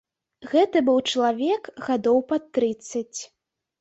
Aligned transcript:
Гэта 0.53 0.81
быў 0.87 0.97
чалавек 1.11 1.69
гадоў 1.89 2.17
пад 2.33 2.51
трыццаць. 2.59 3.19